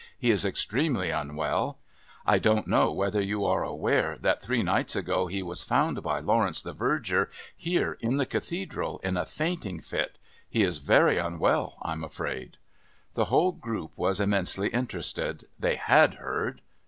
He 0.17 0.31
is 0.31 0.43
extremely 0.43 1.11
unwell. 1.11 1.77
I 2.25 2.39
don't 2.39 2.65
know 2.67 2.91
whether 2.91 3.21
you 3.21 3.45
are 3.45 3.63
aware 3.63 4.17
that 4.21 4.41
three 4.41 4.63
nights 4.63 4.95
ago 4.95 5.27
he 5.27 5.43
was 5.43 5.61
found 5.61 6.01
by 6.01 6.19
Lawrence 6.19 6.59
the 6.59 6.73
Verger 6.73 7.29
here 7.55 7.99
in 8.01 8.17
the 8.17 8.25
Cathedral 8.25 8.99
in 9.03 9.15
a 9.15 9.27
fainting 9.27 9.79
fit. 9.79 10.17
He 10.49 10.63
is 10.63 10.79
very 10.79 11.19
unwell, 11.19 11.77
I'm 11.83 12.03
afraid." 12.03 12.57
The 13.13 13.25
whole 13.25 13.51
group 13.51 13.91
was 13.95 14.19
immensely 14.19 14.69
interested. 14.69 15.45
They 15.59 15.75
had 15.75 16.15
heard.... 16.15 16.61